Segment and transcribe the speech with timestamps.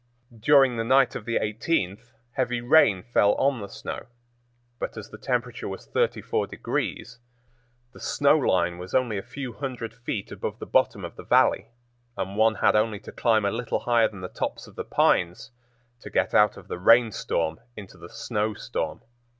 [0.35, 4.07] During the night of the 18th heavy rain fell on the snow,
[4.79, 7.19] but as the temperature was 34 degrees,
[7.93, 11.67] the snow line was only a few hundred feet above the bottom of the Valley,
[12.17, 15.51] and one had only to climb a little higher than the tops of the pines
[15.99, 19.01] to get out of the rain storm into the snow storm.